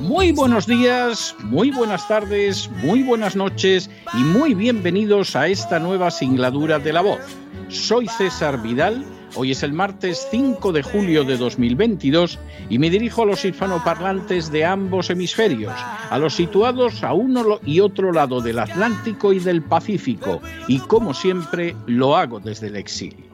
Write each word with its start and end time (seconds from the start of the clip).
Muy 0.00 0.32
buenos 0.32 0.66
días, 0.66 1.36
muy 1.40 1.70
buenas 1.70 2.08
tardes, 2.08 2.70
muy 2.82 3.02
buenas 3.02 3.36
noches 3.36 3.90
y 4.14 4.24
muy 4.24 4.54
bienvenidos 4.54 5.36
a 5.36 5.48
esta 5.48 5.78
nueva 5.78 6.10
singladura 6.10 6.78
de 6.78 6.94
La 6.94 7.02
Voz. 7.02 7.20
Soy 7.68 8.08
César 8.08 8.62
Vidal, 8.62 9.04
hoy 9.34 9.50
es 9.50 9.62
el 9.62 9.74
martes 9.74 10.26
5 10.30 10.72
de 10.72 10.82
julio 10.82 11.24
de 11.24 11.36
2022 11.36 12.38
y 12.70 12.78
me 12.78 12.88
dirijo 12.88 13.24
a 13.24 13.26
los 13.26 13.44
hispanoparlantes 13.44 14.50
de 14.50 14.64
ambos 14.64 15.10
hemisferios, 15.10 15.74
a 16.08 16.18
los 16.18 16.34
situados 16.34 17.04
a 17.04 17.12
uno 17.12 17.60
y 17.66 17.80
otro 17.80 18.12
lado 18.12 18.40
del 18.40 18.60
Atlántico 18.60 19.34
y 19.34 19.40
del 19.40 19.60
Pacífico, 19.60 20.40
y 20.68 20.78
como 20.78 21.12
siempre 21.12 21.76
lo 21.86 22.16
hago 22.16 22.40
desde 22.40 22.68
el 22.68 22.76
exilio. 22.76 23.31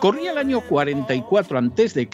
Corría 0.00 0.32
el 0.32 0.38
año 0.38 0.60
44 0.60 1.58
a.C. 1.58 2.08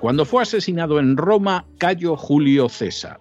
cuando 0.00 0.24
fue 0.24 0.42
asesinado 0.42 0.98
en 0.98 1.16
Roma 1.16 1.66
Cayo 1.78 2.16
Julio 2.16 2.68
César. 2.68 3.20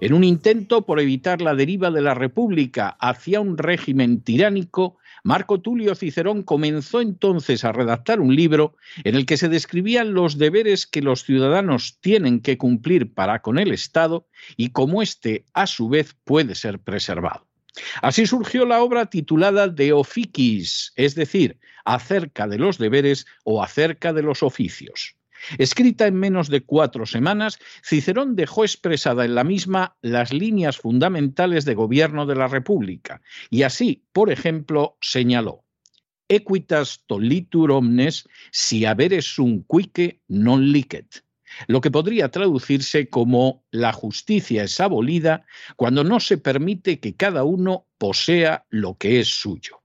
En 0.00 0.12
un 0.12 0.22
intento 0.22 0.86
por 0.86 1.00
evitar 1.00 1.40
la 1.40 1.54
deriva 1.54 1.90
de 1.90 2.02
la 2.02 2.14
República 2.14 2.96
hacia 3.00 3.40
un 3.40 3.58
régimen 3.58 4.20
tiránico, 4.20 4.96
Marco 5.24 5.60
Tulio 5.60 5.96
Cicerón 5.96 6.44
comenzó 6.44 7.00
entonces 7.00 7.64
a 7.64 7.72
redactar 7.72 8.20
un 8.20 8.36
libro 8.36 8.76
en 9.02 9.16
el 9.16 9.26
que 9.26 9.36
se 9.36 9.48
describían 9.48 10.14
los 10.14 10.38
deberes 10.38 10.86
que 10.86 11.02
los 11.02 11.24
ciudadanos 11.24 11.98
tienen 12.00 12.40
que 12.40 12.58
cumplir 12.58 13.12
para 13.12 13.40
con 13.40 13.58
el 13.58 13.72
Estado 13.72 14.28
y 14.56 14.70
cómo 14.70 15.02
éste, 15.02 15.44
a 15.52 15.66
su 15.66 15.88
vez, 15.88 16.14
puede 16.24 16.54
ser 16.54 16.78
preservado. 16.78 17.47
Así 18.02 18.26
surgió 18.26 18.64
la 18.64 18.82
obra 18.82 19.06
titulada 19.06 19.68
De 19.68 19.92
Officis, 19.92 20.92
es 20.96 21.14
decir, 21.14 21.58
acerca 21.84 22.46
de 22.46 22.58
los 22.58 22.78
deberes 22.78 23.26
o 23.44 23.62
acerca 23.62 24.12
de 24.12 24.22
los 24.22 24.42
oficios. 24.42 25.16
Escrita 25.56 26.06
en 26.06 26.16
menos 26.16 26.48
de 26.48 26.62
cuatro 26.62 27.06
semanas, 27.06 27.58
Cicerón 27.84 28.34
dejó 28.34 28.64
expresada 28.64 29.24
en 29.24 29.34
la 29.34 29.44
misma 29.44 29.96
las 30.02 30.32
líneas 30.32 30.78
fundamentales 30.78 31.64
de 31.64 31.74
gobierno 31.74 32.26
de 32.26 32.34
la 32.34 32.48
República 32.48 33.22
y 33.50 33.62
así, 33.62 34.04
por 34.12 34.30
ejemplo, 34.30 34.96
señaló 35.00 35.64
Equitas 36.30 37.04
tolitur 37.06 37.70
omnes 37.72 38.28
si 38.50 38.84
haberes 38.84 39.24
sum 39.24 39.64
quique 39.64 40.20
non 40.28 40.60
licet 40.60 41.24
lo 41.66 41.80
que 41.80 41.90
podría 41.90 42.30
traducirse 42.30 43.08
como 43.08 43.64
la 43.70 43.92
justicia 43.92 44.64
es 44.64 44.80
abolida 44.80 45.46
cuando 45.76 46.04
no 46.04 46.20
se 46.20 46.38
permite 46.38 47.00
que 47.00 47.14
cada 47.14 47.44
uno 47.44 47.86
posea 47.98 48.64
lo 48.70 48.96
que 48.96 49.20
es 49.20 49.28
suyo. 49.28 49.80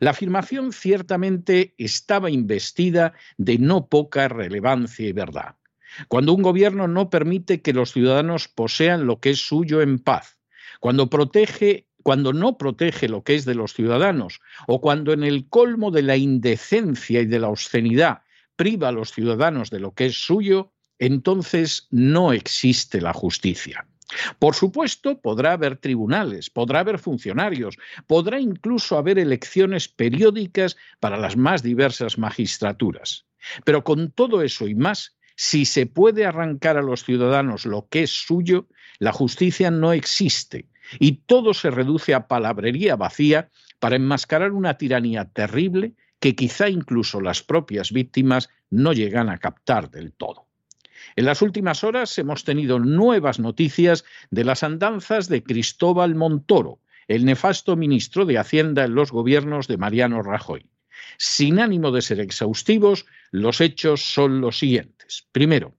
La 0.00 0.10
afirmación 0.10 0.72
ciertamente 0.72 1.74
estaba 1.78 2.30
investida 2.30 3.12
de 3.36 3.58
no 3.58 3.86
poca 3.86 4.28
relevancia 4.28 5.08
y 5.08 5.12
verdad. 5.12 5.54
Cuando 6.08 6.32
un 6.32 6.42
gobierno 6.42 6.88
no 6.88 7.08
permite 7.08 7.62
que 7.62 7.72
los 7.72 7.92
ciudadanos 7.92 8.48
posean 8.48 9.06
lo 9.06 9.20
que 9.20 9.30
es 9.30 9.40
suyo 9.40 9.80
en 9.80 9.98
paz, 9.98 10.38
cuando 10.80 11.08
protege 11.08 11.86
cuando 12.02 12.32
no 12.32 12.56
protege 12.56 13.08
lo 13.08 13.24
que 13.24 13.34
es 13.34 13.44
de 13.44 13.56
los 13.56 13.74
ciudadanos 13.74 14.40
o 14.68 14.80
cuando 14.80 15.12
en 15.12 15.24
el 15.24 15.48
colmo 15.48 15.90
de 15.90 16.02
la 16.02 16.16
indecencia 16.16 17.20
y 17.20 17.26
de 17.26 17.40
la 17.40 17.48
obscenidad 17.48 18.22
priva 18.54 18.90
a 18.90 18.92
los 18.92 19.10
ciudadanos 19.10 19.70
de 19.70 19.80
lo 19.80 19.92
que 19.92 20.06
es 20.06 20.24
suyo, 20.24 20.72
entonces 20.98 21.88
no 21.90 22.32
existe 22.32 23.00
la 23.00 23.12
justicia. 23.12 23.86
Por 24.38 24.54
supuesto, 24.54 25.20
podrá 25.20 25.52
haber 25.52 25.76
tribunales, 25.76 26.48
podrá 26.48 26.80
haber 26.80 26.98
funcionarios, 26.98 27.76
podrá 28.06 28.40
incluso 28.40 28.96
haber 28.96 29.18
elecciones 29.18 29.88
periódicas 29.88 30.76
para 31.00 31.16
las 31.16 31.36
más 31.36 31.62
diversas 31.62 32.16
magistraturas. 32.16 33.26
Pero 33.64 33.84
con 33.84 34.10
todo 34.12 34.42
eso 34.42 34.68
y 34.68 34.74
más, 34.74 35.16
si 35.34 35.64
se 35.64 35.86
puede 35.86 36.24
arrancar 36.24 36.76
a 36.76 36.82
los 36.82 37.04
ciudadanos 37.04 37.66
lo 37.66 37.88
que 37.88 38.04
es 38.04 38.10
suyo, 38.10 38.68
la 38.98 39.12
justicia 39.12 39.70
no 39.70 39.92
existe 39.92 40.68
y 40.98 41.18
todo 41.26 41.52
se 41.52 41.70
reduce 41.70 42.14
a 42.14 42.28
palabrería 42.28 42.96
vacía 42.96 43.50
para 43.78 43.96
enmascarar 43.96 44.52
una 44.52 44.78
tiranía 44.78 45.26
terrible 45.26 45.94
que 46.20 46.34
quizá 46.34 46.68
incluso 46.68 47.20
las 47.20 47.42
propias 47.42 47.92
víctimas 47.92 48.48
no 48.70 48.92
llegan 48.92 49.28
a 49.28 49.38
captar 49.38 49.90
del 49.90 50.12
todo. 50.12 50.45
En 51.16 51.24
las 51.24 51.40
últimas 51.40 51.82
horas 51.82 52.18
hemos 52.18 52.44
tenido 52.44 52.78
nuevas 52.78 53.40
noticias 53.40 54.04
de 54.30 54.44
las 54.44 54.62
andanzas 54.62 55.30
de 55.30 55.42
Cristóbal 55.42 56.14
Montoro, 56.14 56.80
el 57.08 57.24
nefasto 57.24 57.74
ministro 57.74 58.26
de 58.26 58.36
Hacienda 58.36 58.84
en 58.84 58.94
los 58.94 59.12
gobiernos 59.12 59.66
de 59.66 59.78
Mariano 59.78 60.22
Rajoy. 60.22 60.68
Sin 61.16 61.58
ánimo 61.58 61.90
de 61.90 62.02
ser 62.02 62.20
exhaustivos, 62.20 63.06
los 63.30 63.62
hechos 63.62 64.02
son 64.02 64.42
los 64.42 64.58
siguientes. 64.58 65.26
Primero, 65.32 65.74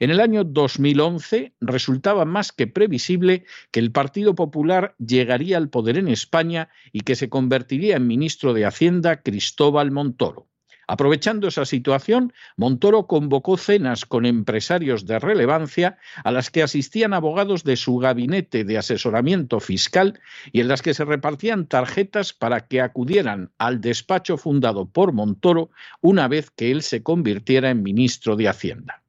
en 0.00 0.10
el 0.10 0.18
año 0.18 0.42
2011 0.42 1.54
resultaba 1.60 2.24
más 2.24 2.50
que 2.50 2.66
previsible 2.66 3.44
que 3.70 3.78
el 3.78 3.92
Partido 3.92 4.34
Popular 4.34 4.96
llegaría 4.98 5.56
al 5.56 5.70
poder 5.70 5.98
en 5.98 6.08
España 6.08 6.68
y 6.90 7.02
que 7.02 7.14
se 7.14 7.28
convertiría 7.28 7.96
en 7.96 8.08
ministro 8.08 8.54
de 8.54 8.66
Hacienda 8.66 9.22
Cristóbal 9.22 9.92
Montoro. 9.92 10.49
Aprovechando 10.90 11.46
esa 11.46 11.66
situación, 11.66 12.32
Montoro 12.56 13.06
convocó 13.06 13.56
cenas 13.56 14.04
con 14.04 14.26
empresarios 14.26 15.06
de 15.06 15.20
relevancia 15.20 15.98
a 16.24 16.32
las 16.32 16.50
que 16.50 16.64
asistían 16.64 17.14
abogados 17.14 17.62
de 17.62 17.76
su 17.76 17.98
gabinete 17.98 18.64
de 18.64 18.76
asesoramiento 18.76 19.60
fiscal 19.60 20.18
y 20.50 20.58
en 20.58 20.66
las 20.66 20.82
que 20.82 20.92
se 20.92 21.04
repartían 21.04 21.66
tarjetas 21.66 22.32
para 22.32 22.66
que 22.66 22.80
acudieran 22.80 23.52
al 23.56 23.80
despacho 23.80 24.36
fundado 24.36 24.86
por 24.86 25.12
Montoro 25.12 25.70
una 26.00 26.26
vez 26.26 26.50
que 26.50 26.72
él 26.72 26.82
se 26.82 27.04
convirtiera 27.04 27.70
en 27.70 27.84
ministro 27.84 28.34
de 28.34 28.48
Hacienda. 28.48 29.00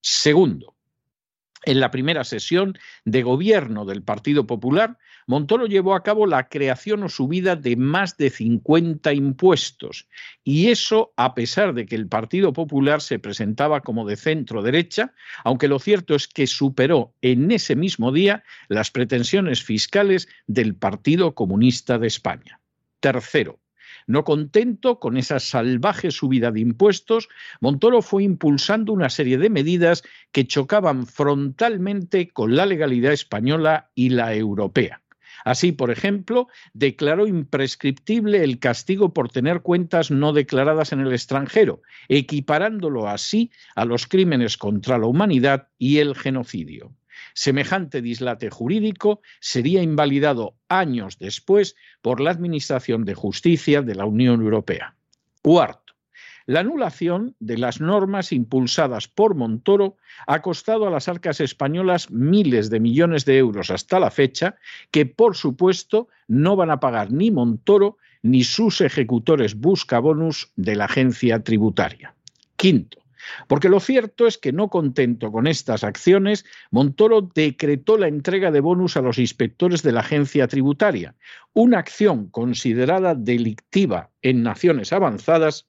Segundo, 0.00 0.74
en 1.64 1.80
la 1.80 1.90
primera 1.90 2.24
sesión 2.24 2.78
de 3.04 3.22
gobierno 3.22 3.84
del 3.84 4.02
Partido 4.02 4.46
Popular, 4.46 4.98
Montoro 5.26 5.66
llevó 5.66 5.94
a 5.94 6.02
cabo 6.02 6.26
la 6.26 6.48
creación 6.48 7.02
o 7.02 7.08
subida 7.08 7.54
de 7.54 7.76
más 7.76 8.16
de 8.16 8.30
50 8.30 9.12
impuestos. 9.12 10.08
Y 10.42 10.68
eso 10.68 11.12
a 11.16 11.34
pesar 11.34 11.74
de 11.74 11.84
que 11.84 11.96
el 11.96 12.08
Partido 12.08 12.52
Popular 12.52 13.02
se 13.02 13.18
presentaba 13.18 13.82
como 13.82 14.06
de 14.06 14.16
centro 14.16 14.62
derecha, 14.62 15.12
aunque 15.44 15.68
lo 15.68 15.78
cierto 15.78 16.14
es 16.14 16.28
que 16.28 16.46
superó 16.46 17.14
en 17.20 17.50
ese 17.50 17.76
mismo 17.76 18.10
día 18.10 18.42
las 18.68 18.90
pretensiones 18.90 19.62
fiscales 19.62 20.28
del 20.46 20.74
Partido 20.74 21.34
Comunista 21.34 21.98
de 21.98 22.06
España. 22.06 22.60
Tercero, 23.00 23.60
no 24.08 24.24
contento 24.24 24.98
con 24.98 25.16
esa 25.16 25.38
salvaje 25.38 26.10
subida 26.10 26.50
de 26.50 26.60
impuestos, 26.60 27.28
Montoro 27.60 28.02
fue 28.02 28.24
impulsando 28.24 28.92
una 28.92 29.10
serie 29.10 29.38
de 29.38 29.50
medidas 29.50 30.02
que 30.32 30.46
chocaban 30.46 31.06
frontalmente 31.06 32.30
con 32.30 32.56
la 32.56 32.66
legalidad 32.66 33.12
española 33.12 33.90
y 33.94 34.08
la 34.08 34.34
europea. 34.34 35.02
Así, 35.44 35.72
por 35.72 35.90
ejemplo, 35.90 36.48
declaró 36.72 37.26
imprescriptible 37.26 38.42
el 38.42 38.58
castigo 38.58 39.12
por 39.12 39.30
tener 39.30 39.60
cuentas 39.60 40.10
no 40.10 40.32
declaradas 40.32 40.92
en 40.92 41.00
el 41.00 41.12
extranjero, 41.12 41.82
equiparándolo 42.08 43.08
así 43.08 43.50
a 43.76 43.84
los 43.84 44.06
crímenes 44.06 44.56
contra 44.56 44.98
la 44.98 45.06
humanidad 45.06 45.68
y 45.78 45.98
el 45.98 46.16
genocidio. 46.16 46.92
Semejante 47.34 48.02
dislate 48.02 48.50
jurídico 48.50 49.20
sería 49.40 49.82
invalidado 49.82 50.54
años 50.68 51.18
después 51.18 51.76
por 52.02 52.20
la 52.20 52.30
Administración 52.30 53.04
de 53.04 53.14
Justicia 53.14 53.82
de 53.82 53.94
la 53.94 54.04
Unión 54.04 54.40
Europea. 54.40 54.94
Cuarto, 55.42 55.94
la 56.48 56.60
anulación 56.60 57.36
de 57.40 57.58
las 57.58 57.78
normas 57.78 58.32
impulsadas 58.32 59.06
por 59.06 59.34
Montoro 59.34 59.98
ha 60.26 60.40
costado 60.40 60.86
a 60.86 60.90
las 60.90 61.06
arcas 61.06 61.42
españolas 61.42 62.10
miles 62.10 62.70
de 62.70 62.80
millones 62.80 63.26
de 63.26 63.36
euros 63.36 63.70
hasta 63.70 64.00
la 64.00 64.10
fecha, 64.10 64.56
que 64.90 65.04
por 65.04 65.36
supuesto 65.36 66.08
no 66.26 66.56
van 66.56 66.70
a 66.70 66.80
pagar 66.80 67.12
ni 67.12 67.30
Montoro 67.30 67.98
ni 68.22 68.44
sus 68.44 68.80
ejecutores 68.80 69.56
buscabonus 69.56 70.50
de 70.56 70.76
la 70.76 70.86
agencia 70.86 71.44
tributaria. 71.44 72.14
Quinto, 72.56 72.98
porque 73.46 73.68
lo 73.68 73.80
cierto 73.80 74.26
es 74.26 74.38
que 74.38 74.52
no 74.52 74.68
contento 74.68 75.32
con 75.32 75.46
estas 75.46 75.84
acciones, 75.84 76.44
Montoro 76.70 77.22
decretó 77.22 77.96
la 77.96 78.08
entrega 78.08 78.50
de 78.50 78.60
bonus 78.60 78.96
a 78.96 79.02
los 79.02 79.18
inspectores 79.18 79.82
de 79.82 79.92
la 79.92 80.00
agencia 80.00 80.48
tributaria, 80.48 81.14
una 81.52 81.78
acción 81.78 82.28
considerada 82.28 83.14
delictiva 83.14 84.10
en 84.22 84.42
naciones 84.42 84.92
avanzadas 84.92 85.66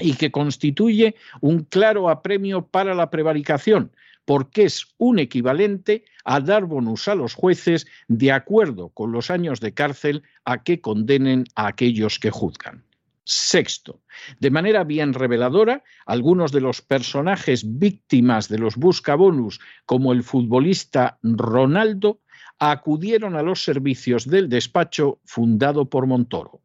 y 0.00 0.14
que 0.14 0.30
constituye 0.30 1.16
un 1.40 1.64
claro 1.64 2.08
apremio 2.08 2.66
para 2.66 2.94
la 2.94 3.10
prevaricación, 3.10 3.92
porque 4.24 4.64
es 4.64 4.86
un 4.98 5.18
equivalente 5.18 6.04
a 6.24 6.40
dar 6.40 6.66
bonus 6.66 7.08
a 7.08 7.14
los 7.14 7.34
jueces 7.34 7.86
de 8.08 8.32
acuerdo 8.32 8.90
con 8.90 9.10
los 9.12 9.30
años 9.30 9.60
de 9.60 9.72
cárcel 9.72 10.22
a 10.44 10.62
que 10.62 10.80
condenen 10.80 11.44
a 11.54 11.68
aquellos 11.68 12.18
que 12.18 12.30
juzgan. 12.30 12.84
Sexto, 13.30 14.00
de 14.40 14.50
manera 14.50 14.84
bien 14.84 15.12
reveladora, 15.12 15.84
algunos 16.06 16.50
de 16.50 16.62
los 16.62 16.80
personajes 16.80 17.78
víctimas 17.78 18.48
de 18.48 18.56
los 18.56 18.76
buscabonus, 18.76 19.60
como 19.84 20.14
el 20.14 20.22
futbolista 20.22 21.18
Ronaldo, 21.22 22.22
acudieron 22.58 23.36
a 23.36 23.42
los 23.42 23.62
servicios 23.62 24.26
del 24.26 24.48
despacho 24.48 25.20
fundado 25.26 25.90
por 25.90 26.06
Montoro. 26.06 26.62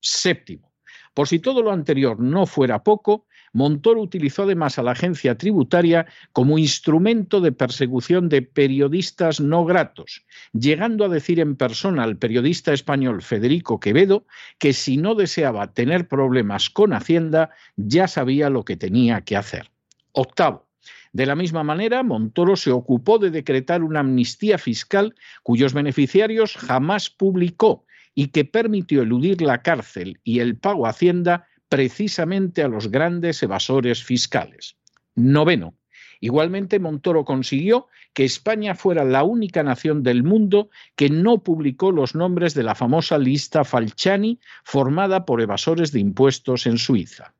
Séptimo, 0.00 0.72
por 1.12 1.28
si 1.28 1.38
todo 1.38 1.60
lo 1.60 1.70
anterior 1.70 2.18
no 2.18 2.46
fuera 2.46 2.82
poco, 2.82 3.26
Montoro 3.56 4.02
utilizó 4.02 4.42
además 4.42 4.78
a 4.78 4.82
la 4.82 4.90
agencia 4.90 5.38
tributaria 5.38 6.04
como 6.34 6.58
instrumento 6.58 7.40
de 7.40 7.52
persecución 7.52 8.28
de 8.28 8.42
periodistas 8.42 9.40
no 9.40 9.64
gratos, 9.64 10.26
llegando 10.52 11.06
a 11.06 11.08
decir 11.08 11.40
en 11.40 11.56
persona 11.56 12.02
al 12.02 12.18
periodista 12.18 12.74
español 12.74 13.22
Federico 13.22 13.80
Quevedo 13.80 14.26
que 14.58 14.74
si 14.74 14.98
no 14.98 15.14
deseaba 15.14 15.72
tener 15.72 16.06
problemas 16.06 16.68
con 16.68 16.92
Hacienda, 16.92 17.48
ya 17.76 18.08
sabía 18.08 18.50
lo 18.50 18.62
que 18.62 18.76
tenía 18.76 19.22
que 19.22 19.38
hacer. 19.38 19.70
Octavo. 20.12 20.66
De 21.14 21.24
la 21.24 21.34
misma 21.34 21.64
manera, 21.64 22.02
Montoro 22.02 22.56
se 22.56 22.70
ocupó 22.70 23.18
de 23.18 23.30
decretar 23.30 23.82
una 23.82 24.00
amnistía 24.00 24.58
fiscal 24.58 25.14
cuyos 25.42 25.72
beneficiarios 25.72 26.58
jamás 26.58 27.08
publicó 27.08 27.86
y 28.14 28.26
que 28.28 28.44
permitió 28.44 29.00
eludir 29.00 29.40
la 29.40 29.62
cárcel 29.62 30.20
y 30.24 30.40
el 30.40 30.58
pago 30.58 30.86
a 30.86 30.90
Hacienda 30.90 31.46
precisamente 31.68 32.62
a 32.62 32.68
los 32.68 32.90
grandes 32.90 33.42
evasores 33.42 34.02
fiscales. 34.02 34.76
Noveno. 35.14 35.74
Igualmente, 36.20 36.78
Montoro 36.78 37.24
consiguió 37.24 37.88
que 38.14 38.24
España 38.24 38.74
fuera 38.74 39.04
la 39.04 39.22
única 39.22 39.62
nación 39.62 40.02
del 40.02 40.22
mundo 40.22 40.70
que 40.94 41.10
no 41.10 41.42
publicó 41.42 41.92
los 41.92 42.14
nombres 42.14 42.54
de 42.54 42.62
la 42.62 42.74
famosa 42.74 43.18
lista 43.18 43.64
Falciani 43.64 44.40
formada 44.64 45.26
por 45.26 45.42
evasores 45.42 45.92
de 45.92 46.00
impuestos 46.00 46.66
en 46.66 46.78
Suiza. 46.78 47.34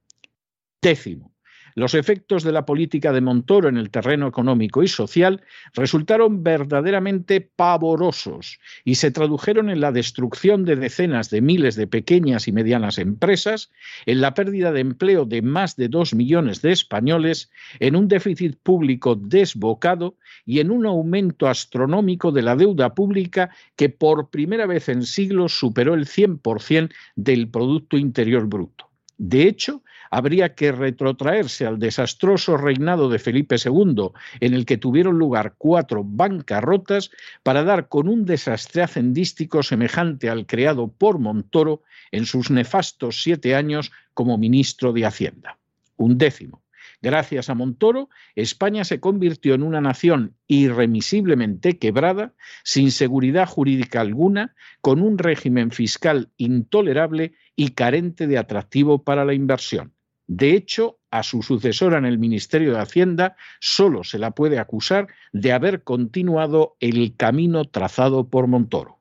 Décimo. 0.82 1.35
Los 1.78 1.92
efectos 1.92 2.42
de 2.42 2.52
la 2.52 2.64
política 2.64 3.12
de 3.12 3.20
Montoro 3.20 3.68
en 3.68 3.76
el 3.76 3.90
terreno 3.90 4.26
económico 4.26 4.82
y 4.82 4.88
social 4.88 5.42
resultaron 5.74 6.42
verdaderamente 6.42 7.42
pavorosos 7.42 8.58
y 8.82 8.94
se 8.94 9.10
tradujeron 9.10 9.68
en 9.68 9.82
la 9.82 9.92
destrucción 9.92 10.64
de 10.64 10.76
decenas 10.76 11.28
de 11.28 11.42
miles 11.42 11.76
de 11.76 11.86
pequeñas 11.86 12.48
y 12.48 12.52
medianas 12.52 12.96
empresas, 12.96 13.70
en 14.06 14.22
la 14.22 14.32
pérdida 14.32 14.72
de 14.72 14.80
empleo 14.80 15.26
de 15.26 15.42
más 15.42 15.76
de 15.76 15.88
dos 15.88 16.14
millones 16.14 16.62
de 16.62 16.72
españoles, 16.72 17.50
en 17.78 17.94
un 17.94 18.08
déficit 18.08 18.56
público 18.62 19.14
desbocado 19.14 20.16
y 20.46 20.60
en 20.60 20.70
un 20.70 20.86
aumento 20.86 21.46
astronómico 21.46 22.32
de 22.32 22.40
la 22.40 22.56
deuda 22.56 22.94
pública 22.94 23.50
que 23.76 23.90
por 23.90 24.30
primera 24.30 24.64
vez 24.64 24.88
en 24.88 25.02
siglos 25.02 25.58
superó 25.58 25.92
el 25.92 26.06
100% 26.06 26.90
del 27.16 27.50
Producto 27.50 27.98
Interior 27.98 28.46
Bruto. 28.46 28.86
De 29.18 29.48
hecho, 29.48 29.82
habría 30.10 30.54
que 30.54 30.72
retrotraerse 30.72 31.66
al 31.66 31.78
desastroso 31.78 32.56
reinado 32.56 33.08
de 33.08 33.18
Felipe 33.18 33.56
II, 33.62 34.10
en 34.40 34.54
el 34.54 34.66
que 34.66 34.76
tuvieron 34.76 35.18
lugar 35.18 35.54
cuatro 35.56 36.02
bancarrotas, 36.04 37.10
para 37.42 37.64
dar 37.64 37.88
con 37.88 38.08
un 38.08 38.24
desastre 38.24 38.82
hacendístico 38.82 39.62
semejante 39.62 40.28
al 40.28 40.46
creado 40.46 40.88
por 40.88 41.18
Montoro 41.18 41.82
en 42.12 42.26
sus 42.26 42.50
nefastos 42.50 43.22
siete 43.22 43.54
años 43.54 43.90
como 44.14 44.38
ministro 44.38 44.92
de 44.92 45.06
Hacienda. 45.06 45.58
Un 45.96 46.18
décimo. 46.18 46.62
Gracias 47.02 47.50
a 47.50 47.54
Montoro, 47.54 48.08
España 48.34 48.84
se 48.84 49.00
convirtió 49.00 49.54
en 49.54 49.62
una 49.62 49.80
nación 49.80 50.34
irremisiblemente 50.46 51.78
quebrada, 51.78 52.34
sin 52.64 52.90
seguridad 52.90 53.46
jurídica 53.46 54.00
alguna, 54.00 54.54
con 54.80 55.02
un 55.02 55.18
régimen 55.18 55.70
fiscal 55.70 56.30
intolerable 56.36 57.34
y 57.54 57.70
carente 57.70 58.26
de 58.26 58.38
atractivo 58.38 59.02
para 59.04 59.24
la 59.24 59.34
inversión. 59.34 59.92
De 60.26 60.52
hecho, 60.54 60.98
a 61.10 61.22
su 61.22 61.42
sucesora 61.42 61.98
en 61.98 62.04
el 62.04 62.18
Ministerio 62.18 62.72
de 62.72 62.80
Hacienda 62.80 63.36
solo 63.60 64.02
se 64.02 64.18
la 64.18 64.32
puede 64.32 64.58
acusar 64.58 65.06
de 65.32 65.52
haber 65.52 65.84
continuado 65.84 66.76
el 66.80 67.14
camino 67.16 67.64
trazado 67.64 68.28
por 68.28 68.46
Montoro. 68.48 68.98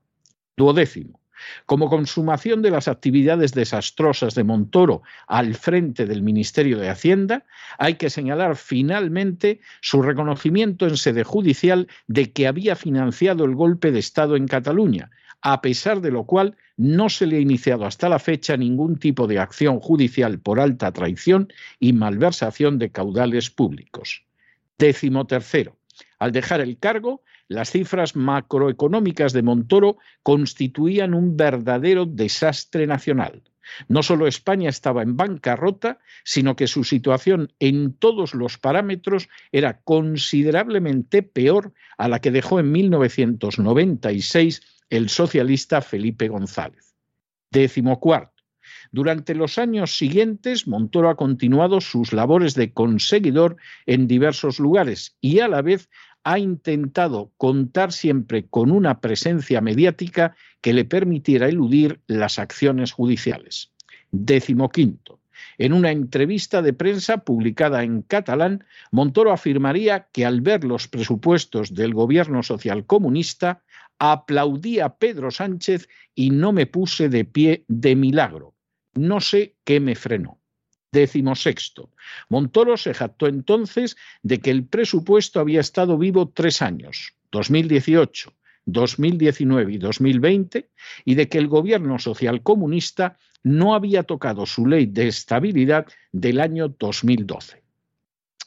Duodécimo. 0.55 1.19
Como 1.65 1.89
consumación 1.89 2.61
de 2.61 2.71
las 2.71 2.87
actividades 2.87 3.53
desastrosas 3.53 4.35
de 4.35 4.43
Montoro 4.43 5.01
al 5.27 5.55
frente 5.55 6.05
del 6.05 6.21
Ministerio 6.21 6.77
de 6.77 6.89
Hacienda, 6.89 7.45
hay 7.77 7.95
que 7.95 8.09
señalar 8.09 8.55
finalmente 8.55 9.61
su 9.81 10.01
reconocimiento 10.01 10.87
en 10.87 10.97
sede 10.97 11.23
judicial 11.23 11.87
de 12.07 12.31
que 12.31 12.47
había 12.47 12.75
financiado 12.75 13.45
el 13.45 13.55
golpe 13.55 13.91
de 13.91 13.99
Estado 13.99 14.35
en 14.35 14.47
Cataluña, 14.47 15.11
a 15.41 15.61
pesar 15.61 16.01
de 16.01 16.11
lo 16.11 16.25
cual 16.25 16.55
no 16.77 17.09
se 17.09 17.25
le 17.25 17.37
ha 17.37 17.39
iniciado 17.39 17.85
hasta 17.85 18.09
la 18.09 18.19
fecha 18.19 18.57
ningún 18.57 18.97
tipo 18.97 19.27
de 19.27 19.39
acción 19.39 19.79
judicial 19.79 20.39
por 20.39 20.59
alta 20.59 20.91
traición 20.91 21.53
y 21.79 21.93
malversación 21.93 22.79
de 22.79 22.91
caudales 22.91 23.49
públicos. 23.49 24.25
Décimo 24.77 25.25
tercero. 25.25 25.77
Al 26.19 26.31
dejar 26.31 26.61
el 26.61 26.77
cargo, 26.77 27.21
las 27.47 27.71
cifras 27.71 28.15
macroeconómicas 28.15 29.33
de 29.33 29.43
Montoro 29.43 29.97
constituían 30.23 31.13
un 31.13 31.37
verdadero 31.37 32.05
desastre 32.05 32.87
nacional. 32.87 33.43
No 33.87 34.03
solo 34.03 34.27
España 34.27 34.69
estaba 34.69 35.01
en 35.01 35.17
bancarrota, 35.17 35.99
sino 36.23 36.55
que 36.55 36.67
su 36.67 36.83
situación 36.83 37.51
en 37.59 37.93
todos 37.93 38.35
los 38.35 38.57
parámetros 38.57 39.27
era 39.51 39.81
considerablemente 39.81 41.23
peor 41.23 41.73
a 41.97 42.07
la 42.07 42.19
que 42.19 42.31
dejó 42.31 42.59
en 42.59 42.71
1996 42.71 44.61
el 44.89 45.09
socialista 45.09 45.81
Felipe 45.81 46.27
González. 46.27 46.95
Décimo 47.51 47.99
cuarto. 47.99 48.35
Durante 48.91 49.35
los 49.35 49.57
años 49.57 49.97
siguientes, 49.97 50.67
Montoro 50.67 51.09
ha 51.09 51.15
continuado 51.15 51.81
sus 51.81 52.13
labores 52.13 52.55
de 52.55 52.73
conseguidor 52.73 53.57
en 53.85 54.07
diversos 54.07 54.59
lugares 54.59 55.17
y 55.21 55.39
a 55.39 55.47
la 55.47 55.61
vez 55.61 55.89
ha 56.25 56.39
intentado 56.39 57.31
contar 57.37 57.93
siempre 57.93 58.47
con 58.47 58.71
una 58.71 58.99
presencia 58.99 59.61
mediática 59.61 60.35
que 60.59 60.73
le 60.73 60.83
permitiera 60.83 61.47
eludir 61.47 62.01
las 62.07 62.39
acciones 62.39 62.91
judiciales. 62.91 63.71
Décimo 64.11 64.69
quinto. 64.69 65.19
En 65.59 65.71
una 65.71 65.91
entrevista 65.91 66.63
de 66.63 66.73
prensa 66.73 67.19
publicada 67.19 67.83
en 67.83 68.01
catalán, 68.01 68.65
Montoro 68.91 69.31
afirmaría 69.31 70.07
que 70.11 70.25
al 70.25 70.41
ver 70.41 70.63
los 70.63 70.87
presupuestos 70.87 71.75
del 71.75 71.93
gobierno 71.93 72.41
social 72.41 72.87
comunista, 72.87 73.61
aplaudí 73.99 74.79
a 74.79 74.89
Pedro 74.95 75.29
Sánchez 75.29 75.87
y 76.15 76.31
no 76.31 76.51
me 76.51 76.65
puse 76.65 77.07
de 77.07 77.23
pie 77.25 77.65
de 77.67 77.95
milagro. 77.95 78.55
No 78.95 79.21
sé 79.21 79.55
qué 79.63 79.79
me 79.79 79.93
frenó. 79.93 80.39
Décimo 80.95 81.35
sexto. 81.35 81.89
Montoro 82.29 82.77
se 82.77 82.93
jactó 82.93 83.27
entonces 83.27 83.97
de 84.23 84.39
que 84.39 84.49
el 84.49 84.63
presupuesto 84.63 85.41
había 85.41 85.59
estado 85.59 85.97
vivo 85.97 86.29
tres 86.29 86.61
años, 86.61 87.15
2018, 87.31 88.31
2019 88.65 89.73
y 89.73 89.77
2020, 89.77 90.69
y 91.03 91.15
de 91.15 91.27
que 91.27 91.37
el 91.37 91.49
gobierno 91.49 91.99
social 91.99 92.41
comunista 92.43 93.17
no 93.43 93.75
había 93.75 94.03
tocado 94.03 94.45
su 94.45 94.67
ley 94.67 94.85
de 94.85 95.09
estabilidad 95.09 95.85
del 96.13 96.39
año 96.39 96.69
2012. 96.69 97.61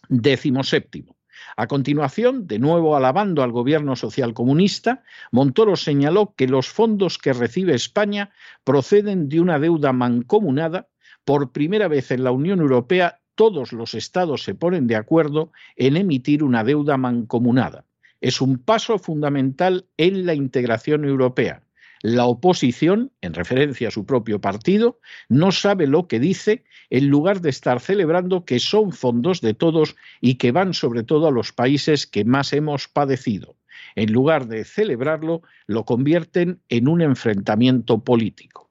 Décimo 0.08 0.64
séptimo. 0.64 1.18
A 1.56 1.66
continuación, 1.66 2.46
de 2.46 2.58
nuevo 2.58 2.96
alabando 2.96 3.42
al 3.42 3.52
gobierno 3.52 3.94
socialcomunista, 3.94 5.02
Montoro 5.32 5.76
señaló 5.76 6.34
que 6.34 6.48
los 6.48 6.68
fondos 6.68 7.18
que 7.18 7.32
recibe 7.32 7.74
España 7.74 8.32
proceden 8.64 9.28
de 9.28 9.40
una 9.40 9.58
deuda 9.58 9.92
mancomunada. 9.92 10.88
Por 11.28 11.52
primera 11.52 11.88
vez 11.88 12.10
en 12.10 12.24
la 12.24 12.30
Unión 12.30 12.60
Europea, 12.60 13.20
todos 13.34 13.74
los 13.74 13.92
estados 13.92 14.44
se 14.44 14.54
ponen 14.54 14.86
de 14.86 14.96
acuerdo 14.96 15.52
en 15.76 15.98
emitir 15.98 16.42
una 16.42 16.64
deuda 16.64 16.96
mancomunada. 16.96 17.84
Es 18.22 18.40
un 18.40 18.56
paso 18.56 18.98
fundamental 18.98 19.84
en 19.98 20.24
la 20.24 20.32
integración 20.32 21.04
europea 21.04 21.60
la 22.02 22.24
oposición, 22.24 23.12
en 23.20 23.34
referencia 23.34 23.88
a 23.88 23.90
su 23.90 24.06
propio 24.06 24.40
partido, 24.40 25.00
no 25.28 25.52
sabe 25.52 25.86
lo 25.86 26.06
que 26.06 26.20
dice 26.20 26.64
en 26.90 27.08
lugar 27.08 27.42
de 27.42 27.50
estar 27.50 27.80
celebrando 27.80 28.46
que 28.46 28.60
son 28.60 28.92
fondos 28.92 29.42
de 29.42 29.52
todos 29.52 29.96
y 30.20 30.36
que 30.36 30.52
van 30.52 30.72
sobre 30.72 31.02
todo 31.02 31.28
a 31.28 31.32
los 31.32 31.52
países 31.52 32.06
que 32.06 32.24
más 32.24 32.54
hemos 32.54 32.88
padecido. 32.88 33.56
En 33.96 34.12
lugar 34.12 34.46
de 34.46 34.64
celebrarlo, 34.64 35.42
lo 35.66 35.84
convierten 35.84 36.60
en 36.68 36.88
un 36.88 37.02
enfrentamiento 37.02 38.02
político. 38.02 38.70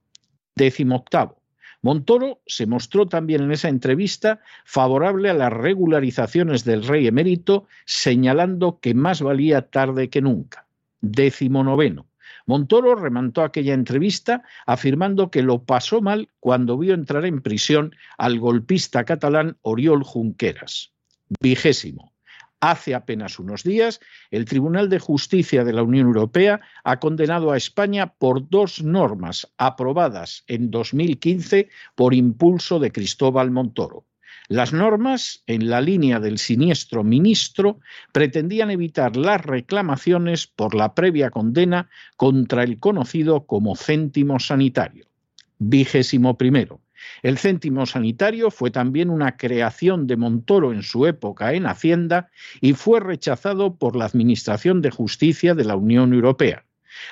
Décimo 0.56 0.96
octavo. 0.96 1.38
Montoro 1.82 2.42
se 2.48 2.66
mostró 2.66 3.08
también 3.08 3.44
en 3.44 3.52
esa 3.52 3.70
entrevista 3.70 4.42
favorable 4.66 5.30
a 5.30 5.34
las 5.34 5.54
regularizaciones 5.54 6.64
del 6.64 6.86
rey 6.86 7.08
emérito, 7.08 7.68
señalando 7.86 8.80
que 8.80 8.94
más 8.94 9.22
valía 9.22 9.70
tarde 9.70 10.10
que 10.10 10.22
nunca. 10.22 10.68
Décimo 11.02 11.64
noveno. 11.64 12.08
Montoro 12.46 12.96
remontó 12.96 13.44
aquella 13.44 13.74
entrevista 13.74 14.44
afirmando 14.66 15.30
que 15.30 15.44
lo 15.44 15.64
pasó 15.64 16.02
mal 16.02 16.30
cuando 16.40 16.78
vio 16.78 16.94
entrar 16.94 17.26
en 17.26 17.42
prisión 17.42 17.94
al 18.18 18.40
golpista 18.40 19.04
catalán 19.04 19.58
Oriol 19.62 20.04
Junqueras. 20.04 20.94
Vigésimo. 21.42 22.14
Hace 22.60 22.96
apenas 22.96 23.38
unos 23.38 23.64
días, 23.64 24.00
el 24.32 24.46
Tribunal 24.46 24.90
de 24.90 24.98
Justicia 24.98 25.64
de 25.64 25.74
la 25.74 25.84
Unión 25.84 26.08
Europea 26.08 26.60
ha 26.84 27.00
condenado 27.00 27.52
a 27.52 27.58
España 27.58 28.14
por 28.18 28.50
dos 28.50 28.82
normas 28.82 29.48
aprobadas 29.58 30.44
en 30.48 30.72
2015 30.72 31.70
por 31.94 32.16
impulso 32.16 32.80
de 32.80 32.92
Cristóbal 32.92 33.52
Montoro. 33.52 34.06
Las 34.48 34.74
normas, 34.74 35.44
en 35.46 35.70
la 35.70 35.82
línea 35.82 36.20
del 36.20 36.40
siniestro 36.40 37.04
ministro, 37.04 37.80
pretendían 38.12 38.72
evitar 38.72 39.18
las 39.18 39.46
reclamaciones 39.46 40.48
por 40.48 40.74
la 40.74 40.96
previa 40.96 41.30
condena 41.30 41.90
contra 42.16 42.64
el 42.64 42.80
conocido 42.80 43.46
como 43.46 43.76
céntimo 43.76 44.40
sanitario. 44.40 45.06
Vigésimo 45.60 46.38
primero. 46.38 46.80
El 47.24 47.38
céntimo 47.38 47.86
sanitario 47.86 48.52
fue 48.52 48.72
también 48.72 49.10
una 49.10 49.38
creación 49.38 50.08
de 50.08 50.18
Montoro 50.18 50.72
en 50.72 50.84
su 50.84 51.06
época 51.06 51.54
en 51.54 51.66
Hacienda 51.66 52.30
y 52.62 52.74
fue 52.74 53.00
rechazado 53.00 53.76
por 53.76 53.96
la 53.96 54.06
Administración 54.06 54.82
de 54.82 54.92
Justicia 54.92 55.56
de 55.56 55.66
la 55.66 55.76
Unión 55.76 56.14
Europea. 56.14 56.64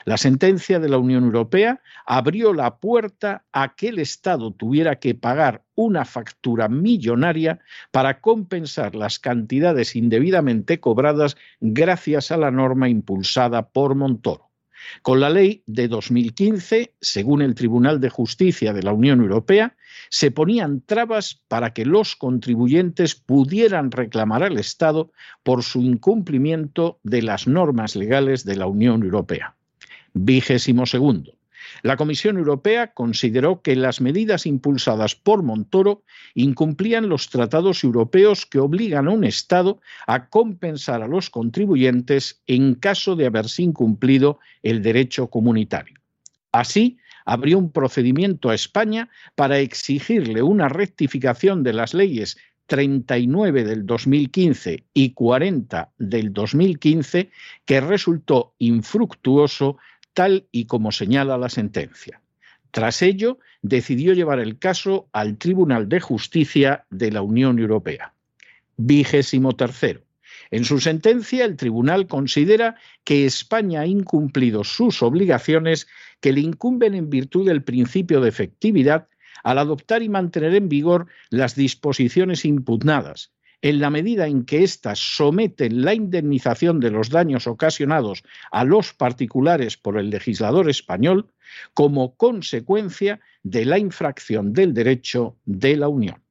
La 0.05 0.17
sentencia 0.17 0.79
de 0.79 0.89
la 0.89 0.97
Unión 0.97 1.23
Europea 1.23 1.81
abrió 2.05 2.53
la 2.53 2.77
puerta 2.77 3.45
a 3.51 3.75
que 3.75 3.89
el 3.89 3.99
Estado 3.99 4.51
tuviera 4.51 4.99
que 4.99 5.15
pagar 5.15 5.63
una 5.75 6.05
factura 6.05 6.67
millonaria 6.69 7.59
para 7.91 8.19
compensar 8.21 8.95
las 8.95 9.19
cantidades 9.19 9.95
indebidamente 9.95 10.79
cobradas 10.79 11.37
gracias 11.59 12.31
a 12.31 12.37
la 12.37 12.51
norma 12.51 12.89
impulsada 12.89 13.69
por 13.69 13.95
Montoro. 13.95 14.49
Con 15.01 15.19
la 15.19 15.29
ley 15.29 15.63
de 15.65 15.87
2015, 15.87 16.93
según 17.01 17.41
el 17.41 17.55
Tribunal 17.55 17.99
de 17.99 18.09
Justicia 18.09 18.73
de 18.73 18.83
la 18.83 18.93
Unión 18.93 19.21
Europea, 19.21 19.75
se 20.09 20.31
ponían 20.31 20.81
trabas 20.81 21.41
para 21.47 21.73
que 21.73 21.85
los 21.85 22.15
contribuyentes 22.15 23.15
pudieran 23.15 23.91
reclamar 23.91 24.43
al 24.43 24.57
Estado 24.57 25.11
por 25.43 25.63
su 25.63 25.81
incumplimiento 25.81 26.99
de 27.03 27.21
las 27.21 27.47
normas 27.47 27.95
legales 27.95 28.45
de 28.45 28.55
la 28.55 28.67
Unión 28.67 29.03
Europea. 29.03 29.55
Vigésimo 30.13 30.85
segundo. 30.85 31.33
La 31.81 31.97
Comisión 31.97 32.37
Europea 32.37 32.93
consideró 32.93 33.61
que 33.61 33.75
las 33.75 34.01
medidas 34.01 34.45
impulsadas 34.45 35.15
por 35.15 35.43
Montoro 35.43 36.03
incumplían 36.33 37.09
los 37.09 37.29
tratados 37.29 37.83
europeos 37.83 38.45
que 38.45 38.59
obligan 38.59 39.07
a 39.07 39.11
un 39.11 39.23
Estado 39.23 39.81
a 40.07 40.29
compensar 40.29 41.01
a 41.01 41.07
los 41.07 41.29
contribuyentes 41.29 42.41
en 42.47 42.75
caso 42.75 43.15
de 43.15 43.25
haberse 43.25 43.63
incumplido 43.63 44.39
el 44.63 44.81
derecho 44.81 45.29
comunitario. 45.29 45.99
Así, 46.51 46.97
abrió 47.25 47.57
un 47.57 47.71
procedimiento 47.71 48.49
a 48.49 48.55
España 48.55 49.09
para 49.35 49.59
exigirle 49.59 50.41
una 50.41 50.69
rectificación 50.69 51.63
de 51.63 51.73
las 51.73 51.93
leyes 51.93 52.37
39 52.67 53.63
del 53.63 53.85
2015 53.85 54.85
y 54.93 55.11
40 55.11 55.91
del 55.97 56.33
2015 56.33 57.29
que 57.65 57.81
resultó 57.81 58.53
infructuoso 58.57 59.77
tal 60.15 60.47
y 60.51 60.65
como 60.65 60.91
señala 60.91 61.37
la 61.37 61.49
sentencia. 61.49 62.21
Tras 62.71 63.03
ello, 63.03 63.37
decidió 63.61 64.13
llevar 64.13 64.39
el 64.39 64.57
caso 64.57 65.07
al 65.13 65.37
Tribunal 65.37 65.87
de 65.87 65.99
Justicia 65.99 66.85
de 66.89 67.11
la 67.11 67.21
Unión 67.21 67.59
Europea. 67.59 68.13
Vigésimo 68.77 69.55
tercero. 69.55 70.01
En 70.51 70.65
su 70.65 70.79
sentencia, 70.79 71.45
el 71.45 71.57
tribunal 71.57 72.07
considera 72.07 72.75
que 73.03 73.25
España 73.25 73.81
ha 73.81 73.87
incumplido 73.87 74.63
sus 74.63 75.03
obligaciones 75.03 75.87
que 76.21 76.33
le 76.33 76.41
incumben 76.41 76.95
en 76.95 77.09
virtud 77.09 77.47
del 77.47 77.63
principio 77.63 78.21
de 78.21 78.29
efectividad 78.29 79.07
al 79.43 79.59
adoptar 79.59 80.01
y 80.01 80.09
mantener 80.09 80.55
en 80.55 80.69
vigor 80.69 81.07
las 81.29 81.55
disposiciones 81.55 82.45
impugnadas, 82.45 83.31
en 83.61 83.79
la 83.79 83.89
medida 83.89 84.27
en 84.27 84.45
que 84.45 84.63
éstas 84.63 84.99
someten 84.99 85.83
la 85.83 85.93
indemnización 85.93 86.79
de 86.79 86.91
los 86.91 87.09
daños 87.09 87.47
ocasionados 87.47 88.23
a 88.51 88.63
los 88.63 88.93
particulares 88.93 89.77
por 89.77 89.97
el 89.97 90.09
legislador 90.09 90.69
español 90.69 91.29
como 91.73 92.15
consecuencia 92.15 93.19
de 93.43 93.65
la 93.65 93.77
infracción 93.77 94.53
del 94.53 94.73
derecho 94.73 95.37
de 95.45 95.77
la 95.77 95.87
Unión. 95.87 96.21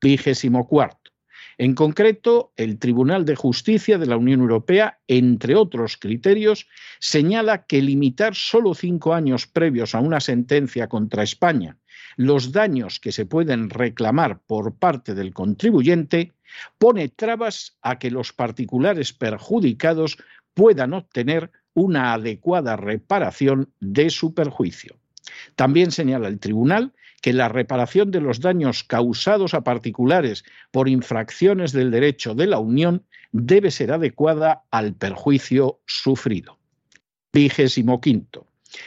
Vigésimo 0.00 0.68
cuarto. 0.68 1.12
En 1.56 1.74
concreto, 1.74 2.52
el 2.56 2.78
Tribunal 2.78 3.24
de 3.24 3.36
Justicia 3.36 3.96
de 3.96 4.06
la 4.06 4.16
Unión 4.16 4.40
Europea, 4.40 4.98
entre 5.06 5.54
otros 5.54 5.96
criterios, 5.96 6.66
señala 6.98 7.64
que 7.66 7.80
limitar 7.80 8.34
solo 8.34 8.74
cinco 8.74 9.14
años 9.14 9.46
previos 9.46 9.94
a 9.94 10.00
una 10.00 10.20
sentencia 10.20 10.88
contra 10.88 11.22
España 11.22 11.78
los 12.16 12.52
daños 12.52 13.00
que 13.00 13.12
se 13.12 13.26
pueden 13.26 13.70
reclamar 13.70 14.40
por 14.46 14.76
parte 14.76 15.14
del 15.14 15.32
contribuyente 15.32 16.32
pone 16.78 17.08
trabas 17.08 17.76
a 17.82 17.98
que 17.98 18.10
los 18.10 18.32
particulares 18.32 19.12
perjudicados 19.12 20.18
puedan 20.54 20.94
obtener 20.94 21.50
una 21.74 22.14
adecuada 22.14 22.76
reparación 22.76 23.72
de 23.80 24.10
su 24.10 24.34
perjuicio. 24.34 24.96
También 25.56 25.90
señala 25.90 26.28
el 26.28 26.38
tribunal 26.38 26.92
que 27.20 27.32
la 27.32 27.48
reparación 27.48 28.10
de 28.10 28.20
los 28.20 28.40
daños 28.40 28.84
causados 28.84 29.54
a 29.54 29.64
particulares 29.64 30.44
por 30.70 30.88
infracciones 30.88 31.72
del 31.72 31.90
derecho 31.90 32.34
de 32.34 32.46
la 32.46 32.58
Unión 32.58 33.04
debe 33.32 33.70
ser 33.70 33.92
adecuada 33.92 34.64
al 34.70 34.94
perjuicio 34.94 35.80
sufrido. 35.86 36.58
Vigésimo 37.32 38.00
quinto. 38.00 38.46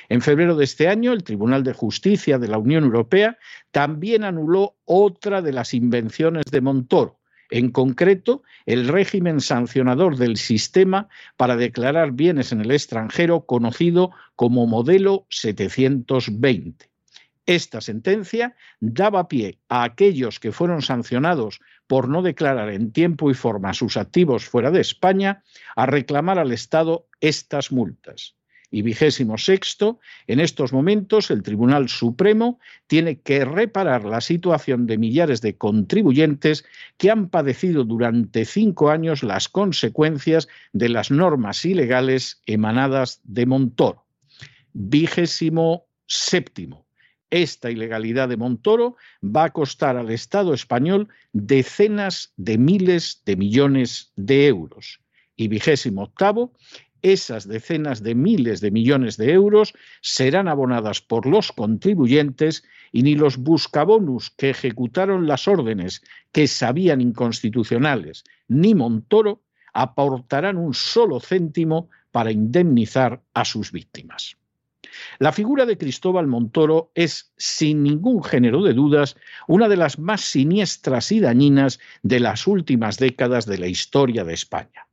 En 0.09 0.21
febrero 0.21 0.55
de 0.55 0.65
este 0.65 0.87
año, 0.87 1.13
el 1.13 1.23
Tribunal 1.23 1.63
de 1.63 1.73
Justicia 1.73 2.37
de 2.37 2.47
la 2.47 2.57
Unión 2.57 2.83
Europea 2.83 3.37
también 3.71 4.23
anuló 4.23 4.77
otra 4.85 5.41
de 5.41 5.53
las 5.53 5.73
invenciones 5.73 6.45
de 6.45 6.61
Montoro, 6.61 7.16
en 7.49 7.71
concreto 7.71 8.43
el 8.65 8.87
régimen 8.87 9.41
sancionador 9.41 10.17
del 10.17 10.37
sistema 10.37 11.07
para 11.35 11.55
declarar 11.55 12.11
bienes 12.11 12.51
en 12.51 12.61
el 12.61 12.71
extranjero 12.71 13.45
conocido 13.45 14.11
como 14.35 14.67
modelo 14.67 15.25
720. 15.29 16.89
Esta 17.45 17.79
sentencia 17.79 18.55
daba 18.81 19.29
pie 19.29 19.59
a 19.69 19.83
aquellos 19.83 20.39
que 20.39 20.51
fueron 20.51 20.81
sancionados 20.81 21.61
por 21.87 22.09
no 22.09 22.21
declarar 22.21 22.69
en 22.69 22.91
tiempo 22.91 23.31
y 23.31 23.33
forma 23.33 23.73
sus 23.73 23.95
activos 23.95 24.45
fuera 24.45 24.69
de 24.69 24.81
España 24.81 25.43
a 25.75 25.85
reclamar 25.85 26.39
al 26.39 26.51
Estado 26.51 27.07
estas 27.21 27.71
multas. 27.71 28.35
Y 28.69 28.81
vigésimo 28.81 29.38
sexto, 29.38 30.00
en 30.27 30.41
estos 30.41 30.74
momentos 30.74 31.31
el 31.31 31.41
Tribunal 31.41 31.88
Supremo 31.88 32.59
tiene 32.88 33.21
que 33.21 33.45
reparar 33.45 34.03
la 34.03 34.19
situación 34.19 34.88
de 34.88 34.97
millares 34.97 35.41
de 35.41 35.57
contribuyentes 35.57 36.65
que 36.97 37.09
han 37.09 37.29
padecido 37.29 37.86
durante 37.86 38.43
cinco 38.43 38.89
años 38.89 39.24
las 39.24 39.47
consecuencias 39.47 40.50
de 40.74 40.89
las 40.89 41.12
normas 41.12 41.63
ilegales 41.63 42.41
emanadas 42.45 43.21
de 43.24 43.45
Montoro. 43.45 44.05
Vigésimo 44.74 45.88
séptimo. 46.05 46.88
Esta 47.29 47.69
ilegalidad 47.69 48.29
de 48.29 48.38
Montoro 48.38 48.95
va 49.24 49.45
a 49.45 49.50
costar 49.51 49.97
al 49.97 50.12
Estado 50.12 50.53
español 50.53 51.09
decenas 51.33 52.33
de 52.38 52.57
miles 52.57 53.21
de 53.25 53.36
millones 53.36 54.13
de 54.15 54.47
euros. 54.47 55.01
Y 55.36 55.50
vigésimo 55.50 56.03
octavo, 56.03 56.53
esas 57.01 57.47
decenas 57.47 58.03
de 58.03 58.15
miles 58.15 58.61
de 58.61 58.71
millones 58.71 59.17
de 59.17 59.31
euros 59.31 59.73
serán 60.01 60.47
abonadas 60.47 61.01
por 61.01 61.25
los 61.25 61.51
contribuyentes 61.51 62.63
y 62.91 63.03
ni 63.03 63.15
los 63.15 63.37
buscabonus 63.37 64.31
que 64.31 64.49
ejecutaron 64.49 65.27
las 65.27 65.47
órdenes 65.47 66.01
que 66.31 66.47
sabían 66.47 67.01
inconstitucionales, 67.01 68.23
ni 68.47 68.75
Montoro 68.75 69.41
aportarán 69.73 70.57
un 70.57 70.73
solo 70.73 71.19
céntimo 71.19 71.89
para 72.12 72.31
indemnizar 72.31 73.21
a 73.33 73.45
sus 73.45 73.71
víctimas. 73.71 74.38
La 75.19 75.31
figura 75.31 75.65
de 75.65 75.77
Cristóbal 75.77 76.27
Montoro 76.27 76.91
es, 76.95 77.31
sin 77.38 77.83
ningún 77.83 78.23
género 78.23 78.63
de 78.63 78.73
dudas, 78.73 79.15
una 79.47 79.67
de 79.67 79.77
las 79.77 79.99
más 79.99 80.21
siniestras 80.21 81.12
y 81.12 81.19
dañinas 81.19 81.79
de 82.01 82.19
las 82.19 82.47
últimas 82.47 82.97
décadas 82.97 83.45
de 83.45 83.57
la 83.57 83.67
historia 83.67 84.23
de 84.23 84.33
España. 84.33 84.87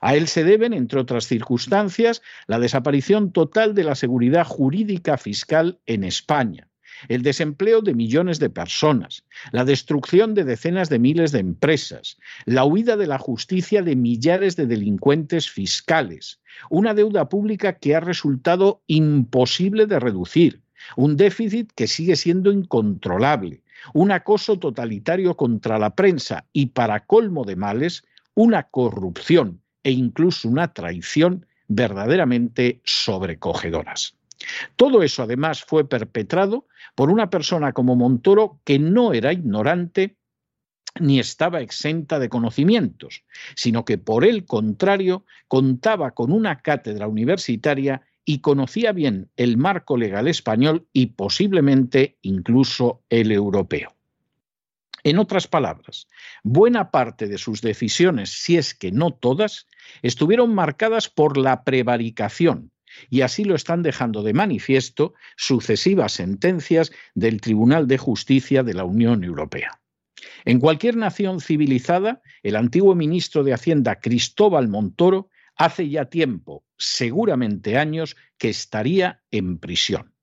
A 0.00 0.14
él 0.14 0.28
se 0.28 0.44
deben, 0.44 0.72
entre 0.72 1.00
otras 1.00 1.26
circunstancias, 1.26 2.22
la 2.46 2.58
desaparición 2.58 3.32
total 3.32 3.74
de 3.74 3.84
la 3.84 3.94
seguridad 3.94 4.44
jurídica 4.44 5.16
fiscal 5.16 5.78
en 5.86 6.04
España, 6.04 6.68
el 7.08 7.22
desempleo 7.22 7.82
de 7.82 7.94
millones 7.94 8.38
de 8.38 8.50
personas, 8.50 9.24
la 9.52 9.64
destrucción 9.64 10.34
de 10.34 10.44
decenas 10.44 10.88
de 10.88 10.98
miles 10.98 11.32
de 11.32 11.40
empresas, 11.40 12.18
la 12.44 12.64
huida 12.64 12.96
de 12.96 13.06
la 13.06 13.18
justicia 13.18 13.82
de 13.82 13.96
millares 13.96 14.56
de 14.56 14.66
delincuentes 14.66 15.50
fiscales, 15.50 16.40
una 16.70 16.94
deuda 16.94 17.28
pública 17.28 17.78
que 17.78 17.94
ha 17.94 18.00
resultado 18.00 18.82
imposible 18.86 19.86
de 19.86 20.00
reducir, 20.00 20.62
un 20.96 21.16
déficit 21.16 21.72
que 21.74 21.86
sigue 21.86 22.16
siendo 22.16 22.52
incontrolable, 22.52 23.62
un 23.92 24.10
acoso 24.10 24.58
totalitario 24.58 25.36
contra 25.36 25.78
la 25.78 25.94
prensa 25.94 26.46
y, 26.52 26.66
para 26.66 27.04
colmo 27.06 27.44
de 27.44 27.56
males, 27.56 28.04
una 28.34 28.64
corrupción 28.64 29.60
e 29.86 29.92
incluso 29.92 30.48
una 30.48 30.72
traición 30.72 31.46
verdaderamente 31.68 32.80
sobrecogedoras. 32.82 34.16
Todo 34.74 35.04
eso 35.04 35.22
además 35.22 35.62
fue 35.62 35.88
perpetrado 35.88 36.66
por 36.96 37.08
una 37.08 37.30
persona 37.30 37.72
como 37.72 37.94
Montoro 37.94 38.58
que 38.64 38.80
no 38.80 39.12
era 39.12 39.32
ignorante 39.32 40.16
ni 40.98 41.20
estaba 41.20 41.60
exenta 41.60 42.18
de 42.18 42.28
conocimientos, 42.28 43.22
sino 43.54 43.84
que 43.84 43.96
por 43.96 44.24
el 44.24 44.44
contrario 44.44 45.24
contaba 45.46 46.10
con 46.14 46.32
una 46.32 46.62
cátedra 46.62 47.06
universitaria 47.06 48.02
y 48.24 48.40
conocía 48.40 48.90
bien 48.90 49.30
el 49.36 49.56
marco 49.56 49.96
legal 49.96 50.26
español 50.26 50.88
y 50.92 51.06
posiblemente 51.06 52.18
incluso 52.22 53.04
el 53.08 53.30
europeo. 53.30 53.95
En 55.06 55.20
otras 55.20 55.46
palabras, 55.46 56.08
buena 56.42 56.90
parte 56.90 57.28
de 57.28 57.38
sus 57.38 57.60
decisiones, 57.60 58.42
si 58.42 58.56
es 58.56 58.74
que 58.74 58.90
no 58.90 59.12
todas, 59.12 59.68
estuvieron 60.02 60.52
marcadas 60.52 61.08
por 61.08 61.36
la 61.36 61.62
prevaricación, 61.62 62.72
y 63.08 63.20
así 63.20 63.44
lo 63.44 63.54
están 63.54 63.84
dejando 63.84 64.24
de 64.24 64.32
manifiesto 64.32 65.14
sucesivas 65.36 66.14
sentencias 66.14 66.90
del 67.14 67.40
Tribunal 67.40 67.86
de 67.86 67.98
Justicia 67.98 68.64
de 68.64 68.74
la 68.74 68.82
Unión 68.82 69.22
Europea. 69.22 69.80
En 70.44 70.58
cualquier 70.58 70.96
nación 70.96 71.40
civilizada, 71.40 72.20
el 72.42 72.56
antiguo 72.56 72.96
ministro 72.96 73.44
de 73.44 73.52
Hacienda 73.52 74.00
Cristóbal 74.00 74.66
Montoro 74.66 75.30
hace 75.54 75.88
ya 75.88 76.06
tiempo, 76.06 76.64
seguramente 76.78 77.78
años, 77.78 78.16
que 78.38 78.48
estaría 78.48 79.22
en 79.30 79.58
prisión. 79.58 80.15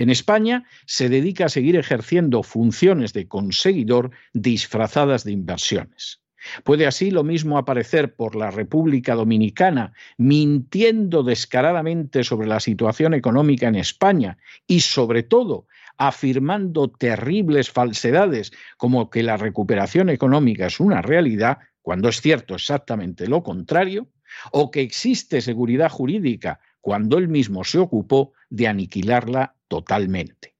En 0.00 0.08
España 0.08 0.64
se 0.86 1.10
dedica 1.10 1.44
a 1.44 1.48
seguir 1.50 1.76
ejerciendo 1.76 2.42
funciones 2.42 3.12
de 3.12 3.28
conseguidor 3.28 4.12
disfrazadas 4.32 5.24
de 5.24 5.32
inversiones. 5.32 6.22
Puede 6.64 6.86
así 6.86 7.10
lo 7.10 7.22
mismo 7.22 7.58
aparecer 7.58 8.14
por 8.14 8.34
la 8.34 8.50
República 8.50 9.14
Dominicana 9.14 9.92
mintiendo 10.16 11.22
descaradamente 11.22 12.24
sobre 12.24 12.48
la 12.48 12.60
situación 12.60 13.12
económica 13.12 13.68
en 13.68 13.74
España 13.74 14.38
y 14.66 14.80
sobre 14.80 15.22
todo 15.22 15.66
afirmando 15.98 16.88
terribles 16.88 17.70
falsedades 17.70 18.52
como 18.78 19.10
que 19.10 19.22
la 19.22 19.36
recuperación 19.36 20.08
económica 20.08 20.68
es 20.68 20.80
una 20.80 21.02
realidad, 21.02 21.58
cuando 21.82 22.08
es 22.08 22.22
cierto 22.22 22.54
exactamente 22.54 23.28
lo 23.28 23.42
contrario, 23.42 24.08
o 24.50 24.70
que 24.70 24.80
existe 24.80 25.42
seguridad 25.42 25.90
jurídica 25.90 26.58
cuando 26.80 27.18
él 27.18 27.28
mismo 27.28 27.64
se 27.64 27.76
ocupó 27.76 28.32
de 28.48 28.66
aniquilarla 28.66 29.56
totalmente. 29.70 30.56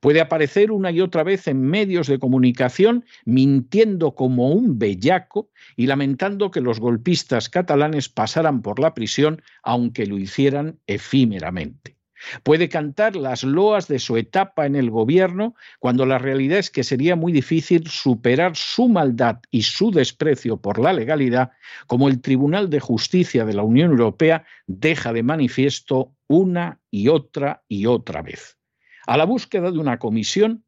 Puede 0.00 0.20
aparecer 0.20 0.70
una 0.70 0.90
y 0.90 1.00
otra 1.00 1.22
vez 1.22 1.46
en 1.48 1.60
medios 1.60 2.06
de 2.06 2.18
comunicación 2.18 3.04
mintiendo 3.24 4.14
como 4.14 4.50
un 4.50 4.78
bellaco 4.78 5.50
y 5.76 5.86
lamentando 5.86 6.50
que 6.50 6.60
los 6.60 6.80
golpistas 6.80 7.48
catalanes 7.48 8.08
pasaran 8.08 8.62
por 8.62 8.78
la 8.78 8.94
prisión 8.94 9.42
aunque 9.62 10.06
lo 10.06 10.18
hicieran 10.18 10.78
efímeramente. 10.86 11.96
Puede 12.42 12.68
cantar 12.68 13.16
las 13.16 13.42
loas 13.42 13.88
de 13.88 13.98
su 13.98 14.16
etapa 14.16 14.66
en 14.66 14.76
el 14.76 14.90
gobierno 14.90 15.54
cuando 15.80 16.06
la 16.06 16.18
realidad 16.18 16.58
es 16.58 16.70
que 16.70 16.84
sería 16.84 17.16
muy 17.16 17.32
difícil 17.32 17.88
superar 17.88 18.56
su 18.56 18.88
maldad 18.88 19.40
y 19.50 19.62
su 19.62 19.90
desprecio 19.90 20.60
por 20.60 20.78
la 20.78 20.92
legalidad, 20.92 21.50
como 21.86 22.08
el 22.08 22.20
Tribunal 22.20 22.70
de 22.70 22.80
Justicia 22.80 23.44
de 23.44 23.54
la 23.54 23.62
Unión 23.62 23.90
Europea 23.90 24.44
deja 24.66 25.12
de 25.12 25.22
manifiesto 25.22 26.12
una 26.36 26.80
y 26.90 27.08
otra 27.08 27.64
y 27.68 27.86
otra 27.86 28.22
vez. 28.22 28.58
A 29.06 29.16
la 29.16 29.24
búsqueda 29.24 29.70
de 29.70 29.78
una 29.78 29.98
comisión, 29.98 30.64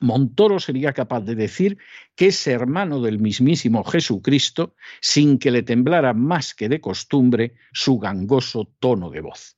Montoro 0.00 0.60
sería 0.60 0.92
capaz 0.92 1.22
de 1.22 1.34
decir 1.34 1.78
que 2.14 2.26
es 2.26 2.46
hermano 2.46 3.00
del 3.00 3.18
mismísimo 3.18 3.82
Jesucristo 3.84 4.76
sin 5.00 5.38
que 5.38 5.50
le 5.50 5.62
temblara 5.62 6.14
más 6.14 6.54
que 6.54 6.68
de 6.68 6.80
costumbre 6.80 7.54
su 7.72 7.98
gangoso 7.98 8.72
tono 8.78 9.10
de 9.10 9.20
voz. 9.20 9.56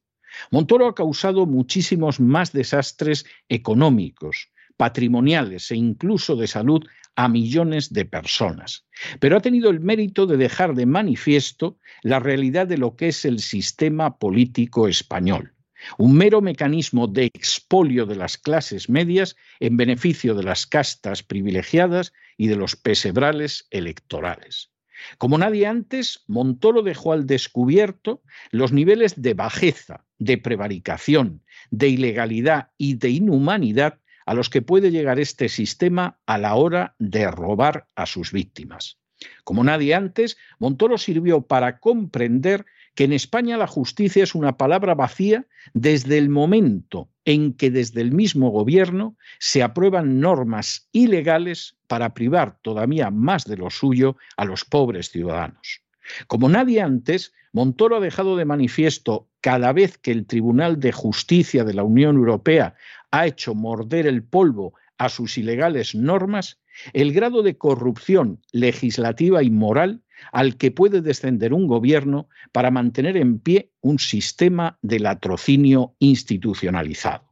Montoro 0.51 0.87
ha 0.87 0.95
causado 0.95 1.45
muchísimos 1.45 2.21
más 2.21 2.53
desastres 2.53 3.27
económicos, 3.49 4.51
patrimoniales 4.77 5.71
e 5.71 5.77
incluso 5.77 6.37
de 6.37 6.47
salud 6.47 6.87
a 7.17 7.29
millones 7.29 7.93
de 7.93 8.05
personas. 8.05 8.87
Pero 9.19 9.37
ha 9.37 9.41
tenido 9.41 9.71
el 9.71 9.81
mérito 9.81 10.27
de 10.27 10.37
dejar 10.37 10.75
de 10.75 10.87
manifiesto 10.87 11.79
la 12.03 12.19
realidad 12.19 12.67
de 12.67 12.79
lo 12.79 12.97
que 12.97 13.09
es 13.09 13.25
el 13.25 13.41
sistema 13.41 14.19
político 14.19 14.89
español 14.89 15.55
un 15.99 16.15
mero 16.15 16.41
mecanismo 16.41 17.07
de 17.07 17.27
expolio 17.27 18.07
de 18.07 18.17
las 18.17 18.37
clases 18.37 18.89
medias 18.89 19.37
en 19.61 19.77
beneficio 19.77 20.35
de 20.35 20.43
las 20.43 20.67
castas 20.67 21.23
privilegiadas 21.23 22.13
y 22.37 22.49
de 22.49 22.57
los 22.57 22.77
pesebrales 22.77 23.67
electorales. 23.71 24.71
Como 25.17 25.39
nadie 25.39 25.67
antes, 25.67 26.25
Montoro 26.27 26.83
dejó 26.83 27.13
al 27.13 27.27
descubierto 27.27 28.23
los 28.51 28.73
niveles 28.73 29.21
de 29.21 29.33
bajeza, 29.33 30.05
de 30.19 30.37
prevaricación, 30.37 31.43
de 31.71 31.89
ilegalidad 31.89 32.69
y 32.77 32.95
de 32.95 33.09
inhumanidad 33.09 33.99
a 34.31 34.35
los 34.35 34.49
que 34.49 34.63
puede 34.63 34.93
llegar 34.93 35.19
este 35.19 35.49
sistema 35.49 36.21
a 36.25 36.39
la 36.39 36.55
hora 36.55 36.95
de 37.01 37.29
robar 37.29 37.89
a 37.97 38.07
sus 38.07 38.31
víctimas. 38.31 38.97
Como 39.43 39.65
nadie 39.65 39.93
antes, 39.93 40.37
Montoro 40.61 40.99
sirvió 40.99 41.43
para 41.43 41.81
comprender 41.81 42.65
que 42.95 43.03
en 43.03 43.13
España 43.13 43.57
la 43.57 43.67
justicia 43.67 44.23
es 44.23 44.37
una 44.37 44.57
palabra 44.57 44.95
vacía 44.95 45.47
desde 45.75 46.17
el 46.17 46.29
momento 46.29 47.11
en 47.25 47.55
que 47.55 47.73
desde 47.73 48.03
el 48.03 48.13
mismo 48.13 48.51
gobierno 48.51 49.17
se 49.41 49.65
aprueban 49.65 50.21
normas 50.21 50.89
ilegales 50.93 51.77
para 51.89 52.15
privar 52.15 52.57
todavía 52.63 53.11
más 53.11 53.47
de 53.47 53.57
lo 53.57 53.69
suyo 53.69 54.17
a 54.37 54.45
los 54.45 54.65
pobres 54.65 55.11
ciudadanos. 55.11 55.83
Como 56.29 56.49
nadie 56.49 56.81
antes, 56.81 57.33
Montoro 57.53 57.97
ha 57.97 58.01
dejado 58.01 58.37
de 58.37 58.45
manifiesto 58.45 59.29
cada 59.41 59.73
vez 59.73 59.99
que 59.99 60.13
el 60.13 60.27
Tribunal 60.27 60.79
de 60.79 60.93
Justicia 60.93 61.65
de 61.65 61.75
la 61.75 61.83
Unión 61.83 62.15
Europea 62.15 62.77
ha 63.11 63.27
hecho 63.27 63.55
morder 63.55 64.07
el 64.07 64.23
polvo 64.23 64.75
a 64.99 65.09
sus 65.09 65.39
ilegales 65.39 65.95
normas, 65.95 66.59
el 66.93 67.13
grado 67.13 67.43
de 67.43 67.57
corrupción 67.57 68.41
legislativa 68.53 69.43
y 69.43 69.51
moral 69.51 70.03
al 70.33 70.57
que 70.57 70.71
puede 70.71 71.01
descender 71.01 71.55
un 71.55 71.67
gobierno 71.67 72.29
para 72.53 72.71
mantener 72.71 73.17
en 73.17 73.39
pie 73.39 73.71
un 73.81 73.99
sistema 73.99 74.79
de 74.83 75.01
latrocinio 75.01 75.95
institucionalizado. 75.99 77.31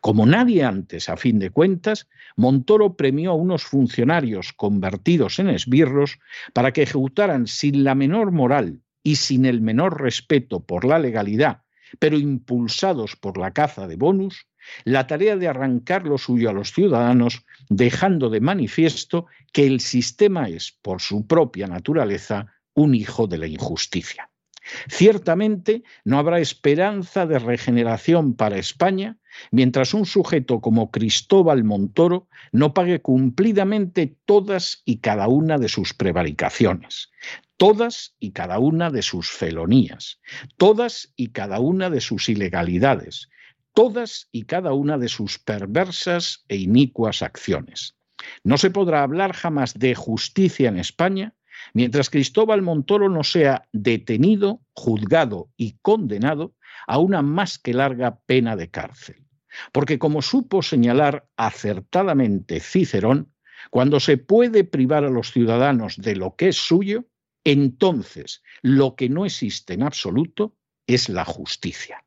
Como 0.00 0.26
nadie 0.26 0.64
antes, 0.64 1.08
a 1.08 1.16
fin 1.16 1.38
de 1.38 1.50
cuentas, 1.50 2.08
Montoro 2.36 2.96
premió 2.96 3.32
a 3.32 3.34
unos 3.34 3.64
funcionarios 3.64 4.52
convertidos 4.52 5.38
en 5.38 5.48
esbirros 5.50 6.18
para 6.52 6.72
que 6.72 6.82
ejecutaran 6.82 7.46
sin 7.46 7.84
la 7.84 7.94
menor 7.94 8.32
moral 8.32 8.80
y 9.02 9.16
sin 9.16 9.44
el 9.44 9.60
menor 9.60 10.00
respeto 10.00 10.60
por 10.60 10.84
la 10.84 10.98
legalidad, 10.98 11.62
pero 11.98 12.18
impulsados 12.18 13.16
por 13.16 13.38
la 13.38 13.52
caza 13.52 13.86
de 13.86 13.96
bonus, 13.96 14.46
la 14.84 15.06
tarea 15.06 15.36
de 15.36 15.48
arrancar 15.48 16.06
lo 16.06 16.18
suyo 16.18 16.50
a 16.50 16.52
los 16.52 16.72
ciudadanos, 16.72 17.44
dejando 17.68 18.30
de 18.30 18.40
manifiesto 18.40 19.26
que 19.52 19.66
el 19.66 19.80
sistema 19.80 20.48
es, 20.48 20.72
por 20.82 21.00
su 21.00 21.26
propia 21.26 21.66
naturaleza, 21.66 22.46
un 22.74 22.94
hijo 22.94 23.26
de 23.26 23.38
la 23.38 23.46
injusticia. 23.46 24.30
Ciertamente 24.88 25.82
no 26.04 26.18
habrá 26.18 26.40
esperanza 26.40 27.26
de 27.26 27.38
regeneración 27.38 28.34
para 28.34 28.58
España 28.58 29.16
mientras 29.50 29.94
un 29.94 30.04
sujeto 30.04 30.60
como 30.60 30.90
Cristóbal 30.90 31.64
Montoro 31.64 32.28
no 32.52 32.74
pague 32.74 33.00
cumplidamente 33.00 34.16
todas 34.24 34.82
y 34.84 34.98
cada 34.98 35.28
una 35.28 35.58
de 35.58 35.68
sus 35.68 35.94
prevaricaciones, 35.94 37.10
todas 37.58 38.14
y 38.18 38.30
cada 38.30 38.58
una 38.60 38.90
de 38.90 39.02
sus 39.02 39.30
felonías, 39.30 40.20
todas 40.56 41.12
y 41.16 41.28
cada 41.28 41.60
una 41.60 41.90
de 41.90 42.00
sus 42.00 42.28
ilegalidades, 42.28 43.28
todas 43.74 44.28
y 44.32 44.44
cada 44.44 44.72
una 44.72 44.96
de 44.96 45.08
sus 45.08 45.38
perversas 45.38 46.44
e 46.48 46.56
inicuas 46.56 47.20
acciones. 47.20 47.96
No 48.44 48.58
se 48.58 48.70
podrá 48.70 49.02
hablar 49.02 49.32
jamás 49.34 49.74
de 49.74 49.94
justicia 49.94 50.68
en 50.68 50.78
España 50.78 51.34
mientras 51.74 52.10
Cristóbal 52.10 52.62
Montoro 52.62 53.08
no 53.08 53.24
sea 53.24 53.68
detenido, 53.72 54.60
juzgado 54.74 55.50
y 55.56 55.76
condenado 55.82 56.54
a 56.86 56.98
una 56.98 57.22
más 57.22 57.58
que 57.58 57.74
larga 57.74 58.20
pena 58.26 58.54
de 58.56 58.70
cárcel. 58.70 59.24
Porque 59.72 59.98
como 59.98 60.22
supo 60.22 60.62
señalar 60.62 61.26
acertadamente 61.36 62.60
Cicerón, 62.60 63.32
cuando 63.70 63.98
se 63.98 64.16
puede 64.16 64.62
privar 64.62 65.04
a 65.04 65.10
los 65.10 65.32
ciudadanos 65.32 65.96
de 65.96 66.14
lo 66.14 66.36
que 66.36 66.48
es 66.48 66.56
suyo, 66.56 67.06
entonces 67.52 68.42
lo 68.60 68.94
que 68.94 69.08
no 69.08 69.24
existe 69.24 69.74
en 69.74 69.82
absoluto 69.82 70.54
es 70.86 71.08
la 71.08 71.24
justicia. 71.24 72.04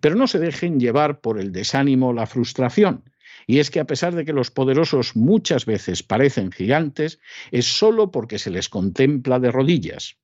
Pero 0.00 0.14
no 0.14 0.26
se 0.26 0.38
dejen 0.38 0.78
llevar 0.78 1.20
por 1.20 1.40
el 1.40 1.50
desánimo 1.50 2.08
o 2.08 2.12
la 2.12 2.26
frustración. 2.26 3.04
Y 3.46 3.58
es 3.58 3.70
que 3.70 3.80
a 3.80 3.86
pesar 3.86 4.14
de 4.14 4.24
que 4.24 4.32
los 4.32 4.52
poderosos 4.52 5.16
muchas 5.16 5.66
veces 5.66 6.04
parecen 6.04 6.52
gigantes, 6.52 7.18
es 7.50 7.66
solo 7.66 8.12
porque 8.12 8.38
se 8.38 8.50
les 8.50 8.68
contempla 8.68 9.40
de 9.40 9.50
rodillas. 9.50 10.18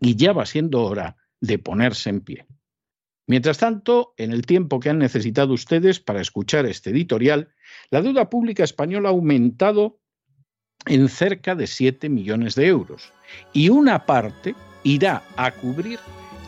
Y 0.00 0.16
ya 0.16 0.32
va 0.32 0.44
siendo 0.46 0.82
hora 0.82 1.16
de 1.40 1.58
ponerse 1.58 2.10
en 2.10 2.20
pie. 2.20 2.46
Mientras 3.28 3.58
tanto, 3.58 4.14
en 4.16 4.32
el 4.32 4.44
tiempo 4.44 4.80
que 4.80 4.90
han 4.90 4.98
necesitado 4.98 5.52
ustedes 5.54 6.00
para 6.00 6.20
escuchar 6.20 6.66
este 6.66 6.90
editorial, 6.90 7.54
la 7.90 8.02
deuda 8.02 8.28
pública 8.28 8.64
española 8.64 9.08
ha 9.08 9.12
aumentado 9.12 10.00
en 10.86 11.08
cerca 11.08 11.54
de 11.54 11.66
7 11.66 12.08
millones 12.08 12.54
de 12.54 12.66
euros 12.66 13.12
y 13.52 13.68
una 13.68 14.04
parte 14.04 14.54
irá 14.82 15.22
a 15.36 15.50
cubrir 15.50 15.98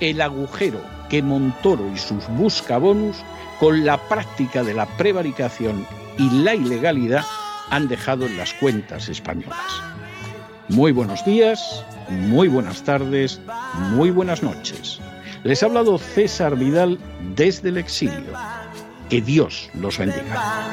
el 0.00 0.20
agujero 0.20 0.80
que 1.08 1.22
Montoro 1.22 1.88
y 1.92 1.98
sus 1.98 2.26
buscabonus, 2.28 3.16
con 3.60 3.84
la 3.84 3.96
práctica 4.08 4.62
de 4.64 4.74
la 4.74 4.86
prevaricación 4.96 5.86
y 6.18 6.28
la 6.42 6.54
ilegalidad, 6.54 7.24
han 7.70 7.88
dejado 7.88 8.26
en 8.26 8.36
las 8.36 8.52
cuentas 8.54 9.08
españolas. 9.08 9.58
Muy 10.68 10.92
buenos 10.92 11.24
días, 11.24 11.84
muy 12.08 12.48
buenas 12.48 12.82
tardes, 12.82 13.40
muy 13.92 14.10
buenas 14.10 14.42
noches. 14.42 14.98
Les 15.44 15.62
ha 15.62 15.66
hablado 15.66 15.98
César 15.98 16.56
Vidal 16.56 16.98
desde 17.36 17.68
el 17.68 17.76
exilio. 17.76 18.32
Que 19.08 19.20
Dios 19.20 19.70
los 19.74 19.98
bendiga. 19.98 20.72